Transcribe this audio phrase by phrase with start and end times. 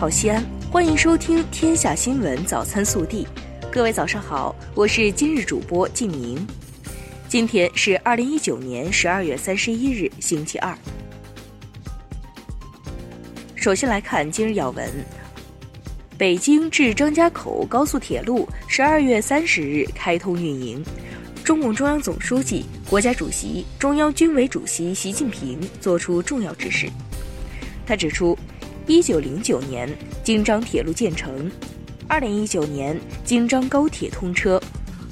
[0.00, 0.42] 好西安，
[0.72, 3.28] 欢迎收听《天下新闻早餐速递》。
[3.70, 6.46] 各位早上好，我是今日主播静明。
[7.28, 10.74] 今天是二零一九年十二月三十一日，星期二。
[13.54, 14.90] 首先来看今日要闻：
[16.16, 20.82] 北京至张家口高速铁路十二月三十日开通运营。
[21.44, 26.88] 中共中央总书记、国家主席、中央军委主席习近平作出重要指示。
[27.84, 28.34] 他指出。
[28.90, 29.88] 一九零九年，
[30.24, 31.30] 京张铁路建成；
[32.08, 34.60] 二零一九年，京张高铁通车，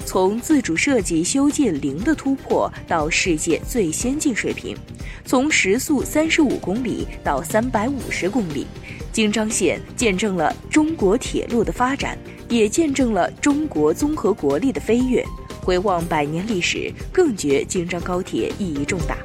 [0.05, 4.77] 从自主设计修建零的突破到世界最先进水平，
[5.25, 8.67] 从时速三十五公里到三百五十公里，
[9.13, 12.19] 京张线见证了中国铁路的发展，
[12.49, 15.25] 也见证了中国综合国力的飞跃。
[15.63, 19.17] 回望百年历史，更觉京张高铁意义重大。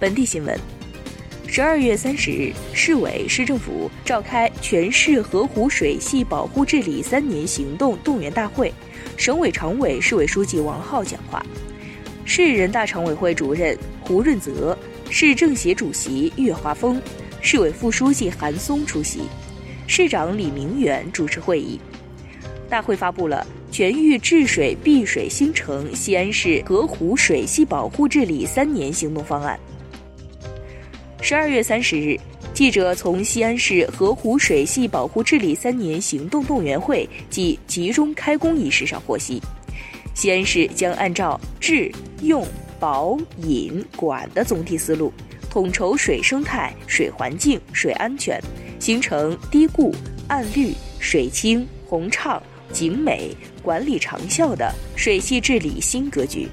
[0.00, 0.73] 本地新闻。
[1.46, 8.72] 十二月三十日，市委市政府召开全市河湖水系保护治理三年行动动员大会，
[9.16, 11.44] 省委常委、市委书记王浩讲话，
[12.24, 14.76] 市人大常委会主任胡润泽、
[15.10, 17.00] 市政协主席岳华峰、
[17.40, 19.22] 市委副书记韩松出席，
[19.86, 21.78] 市长李明远主持会议。
[22.68, 29.60] 大会发布了全域治水碧水新城西安市河湖水系保护治理三年行动方案。
[31.24, 32.20] 十二月三十日，
[32.52, 39.40] 记者从西安市河湖水系保护治理三年行动动员会暨集中开工仪式上获悉，
[40.14, 42.46] 西安市将按照治、用、
[42.78, 45.10] 保、引、管的总体思路，
[45.48, 48.38] 统筹水生态、水环境、水安全，
[48.78, 49.94] 形成低固、
[50.28, 56.46] 暗绿、水清、洪畅、景美、管理长效的水系治理新格局。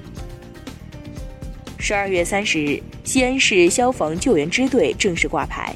[1.82, 5.74] 十二月三十日，西安市消防救援支队正式挂牌。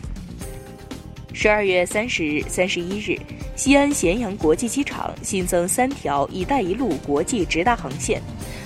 [1.33, 3.19] 十二月三十日、三十一日，
[3.57, 8.23] 西安咸阳国际机场新增三条“一带一路”国际直达航线，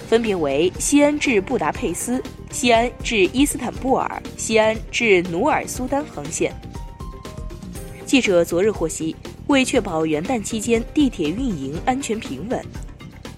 [0.07, 6.53] 分别为西安至布达佩斯、西安至伊斯坦布尔、西安至努尔苏丹航线。
[8.05, 9.17] 记者昨日获悉，
[9.47, 12.63] 为确保元旦期间地铁运营安全平稳，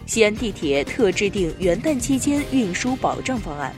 [0.07, 3.73] 西安地铁特制定元旦期间运输保障方案。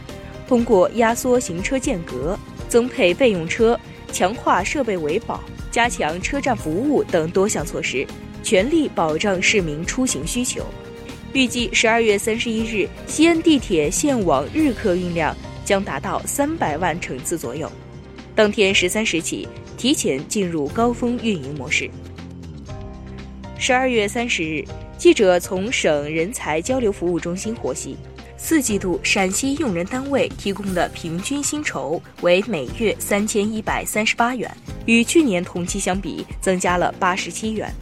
[0.46, 2.38] 通过压缩行车间隔、
[2.68, 3.78] 增配备用车、
[4.12, 8.06] 强化设备维保、加强车站服务等多项措施，
[8.42, 10.64] 全力保障市民出行需求。
[11.32, 15.34] 预计十二月三十一日，西安地铁线网日客运量
[15.64, 17.70] 将达到三百万乘次左右。
[18.36, 21.90] 当天十三时起，提前进入高峰运营模式。
[23.58, 24.64] 十二月三十日，
[24.98, 27.96] 记者从省人才交流服务中心获悉。
[28.46, 37.72] 四季度陕西用人单位提供的平均薪酬为每月三千一百三十八元，与去年同期相比增加了八十七元。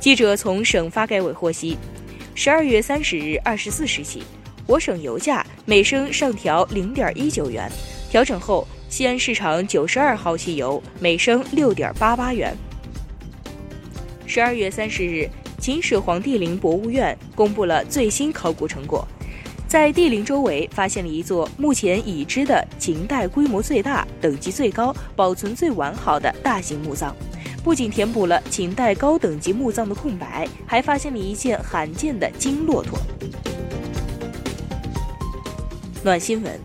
[0.00, 1.78] 记者从省发改委获悉，
[2.34, 4.24] 十二月三十日二十四时起，
[4.66, 7.70] 我省油价每升上调零点一九元，
[8.10, 12.52] 调整后，西安市场九十二号汽油每升六点八八元。
[14.26, 15.30] 十二月三十日，
[15.60, 19.06] 秦始皇帝陵博物院公布了最新考古成果。
[19.76, 27.14] 在帝陵周围发现了一座目前已知的秦代规模最大、等级最高、保存最完好的大型墓葬，
[27.62, 32.98] 不仅填补了秦代高等级墓葬的空白，还发现了一件罕见的金骆驼。
[36.02, 36.58] 暖新闻：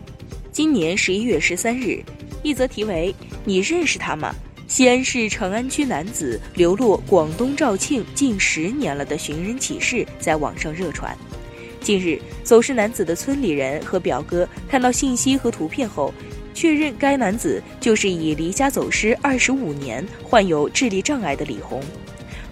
[0.50, 2.02] 今年十一月十三日，
[2.42, 4.34] 一则题为“你认识他吗？
[4.66, 11.14] 西安市长安区男子流落广东肇庆近十年了”的寻人启事在网上热传。
[11.82, 16.14] 近日，走失男子的村里人和表哥看到信息和图片后，
[16.54, 21.82] 确认该男子就是已离家走失二十五年、患有智力障碍的李红。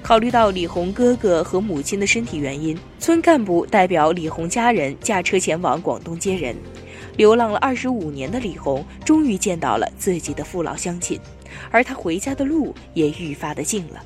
[0.02, 6.56] 考虑到李红哥哥和母亲的身体原因，村干部代表李红家人驾车前往广东接人。
[7.16, 11.20] 流浪了二十五年的李红终于见到了自己的父老乡亲，
[11.70, 14.02] 而他回家的路也愈发的近了。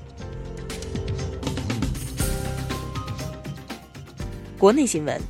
[4.64, 5.20] 国内新闻：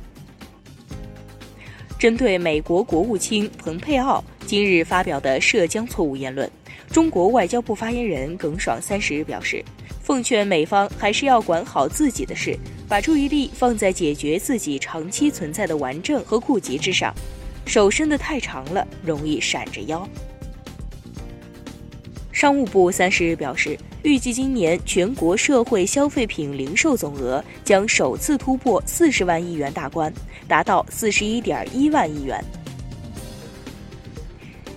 [1.99, 6.49] 针对美国国务卿蓬佩奥今日发表的涉疆错误言论，
[6.89, 9.61] 中国外交部发言人耿爽三十日表示，
[10.01, 17.13] 奉劝美方还是要管好自己的事，把注意力放在解决自己长期存在的顽症和痼疾之上，
[17.65, 20.07] 手伸得太长了，容易闪着腰。
[22.31, 23.77] 商务部三十日表示。
[24.05, 30.13] 预计今年全国社会消费品零售总额将首次突破四十万亿元大关，
[30.47, 32.39] 达到四十一点一万亿元。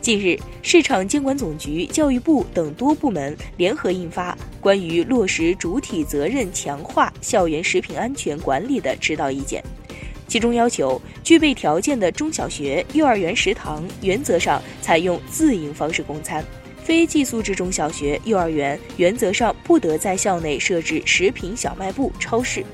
[0.00, 4.32] 近日，市场监管总局、教育部等多部门联合印发
[4.62, 9.62] 《关于落实主体责任强化校园食品安全管理的指导意见》，
[10.26, 16.42] 其中要求具备条件的中小学、幼儿园食堂原则上采用自营方式供餐，
[16.88, 22.64] 非寄宿制中小学、幼儿园原则上不得在校内设置食品小卖部、超市。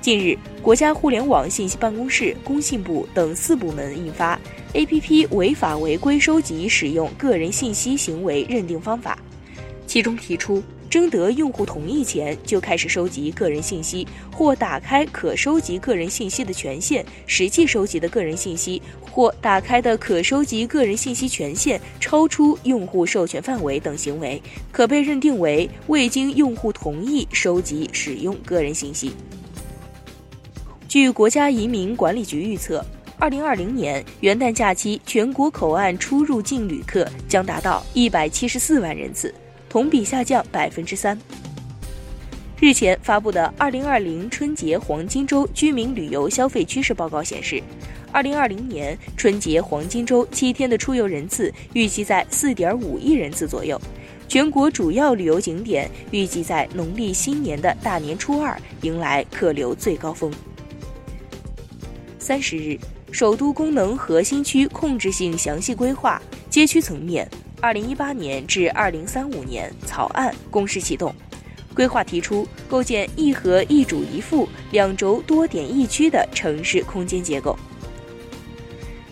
[0.00, 4.36] 近日，国家互联网信息办公室、工信部等四部门印发
[4.84, 9.16] 《APP 违法违规收集使用个人信息行为认定方法》，
[9.86, 24.42] 其中提出，征得用户同意前就开始收集个人信息，或打开可收集个人信息的权限，实际收集的个人信息或打开的可收集个人信息权限超出用户授权范围等行为，
[24.72, 29.12] 可被认定为未经用户同意收集使用个人信息。
[30.88, 32.82] 据国家移民管理局预测，
[33.18, 39.34] 二零二零年元旦假期全国口岸出入境旅客将达到一百七十四万人次，
[39.68, 41.18] 同比下降百分之三。
[42.60, 47.62] 日前发布的《二零二零春节黄金周居民旅游消费趋势报告》显示，
[48.10, 53.80] 二零二零年春节黄金周七天的出游人次预计在四点五亿人次左右，
[54.26, 60.32] 全国主要旅游景点预计在农历新年的大年初二迎来客流最高峰。
[62.18, 62.76] 三十日，
[63.12, 66.20] 首都功能核心区控制性详细规划
[66.50, 71.12] 街区层面（二零一八年至二零三五年）草案公示启动。
[71.74, 77.56] 规划提出构建一核一主一副两轴多点一区的城市空间结构。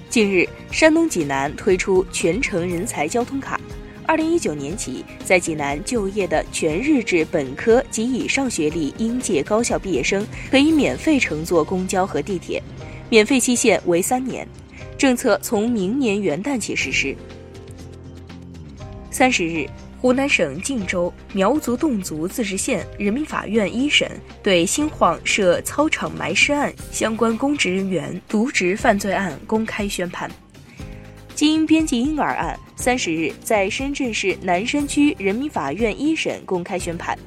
[0.09, 3.61] 近日，山东济南推出全程人才交通卡，
[4.05, 12.61] 二零一九年起，在济南就业的全日制本科及以上学历应届高校毕业生可以免费乘坐公交和地铁。
[13.09, 14.47] 免费期限为三年，
[14.99, 17.15] 政策从明年元旦起实施。
[19.19, 19.67] 三十日，
[19.99, 24.11] 湖南省靖州苗族侗族自治县人民法院一审
[24.43, 30.31] 对新晃涉操场埋尸案相关公职人员渎职犯罪案公开宣判。
[31.35, 37.19] 基因编辑婴儿案三十日在深圳市南山区人民法院一审公开宣判，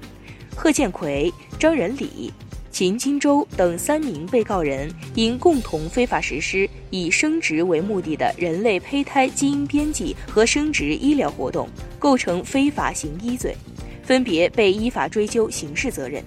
[0.55, 2.31] 贺建奎、张仁礼。
[2.71, 11.67] 秦金洲等三名被告人因共同非法实施以生殖为目的的人类胚胎基因编辑和生殖医疗活动，
[11.97, 13.55] 构成非法行医罪，
[14.03, 16.23] 分别被依法追究刑事责任。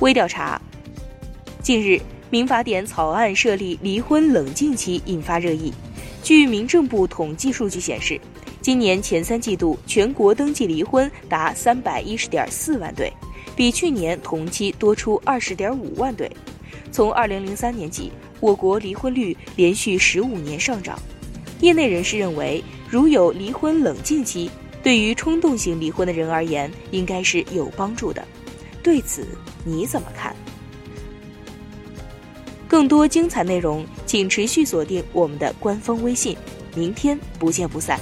[0.00, 0.60] 微调查：
[1.62, 2.00] 近日，
[2.30, 5.72] 民法典草案设立离婚冷静期引发热议。
[6.22, 8.20] 据民政部统计数据显示。
[8.68, 13.10] 今年前三季度，全国登记离婚达三百一十点四万对，
[13.56, 16.30] 比去年同期多出二十点五万对。
[16.92, 21.00] 从二零零三年起，我国离婚率连续十五年上涨。
[21.60, 24.50] 业内人士认为，如有离婚冷静期，
[24.82, 28.22] 对于冲动型离婚的人而言，应该是有帮助的。
[28.82, 29.26] 对此
[29.64, 30.36] 你怎么看？
[32.68, 36.36] 更多精彩内容，请持续锁定我们的官方微信。
[36.74, 37.98] 明天不见不散。